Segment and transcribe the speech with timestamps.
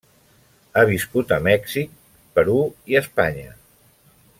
[0.79, 1.93] Ha viscut a Mèxic,
[2.39, 2.57] Perú
[2.95, 3.57] i Espanya.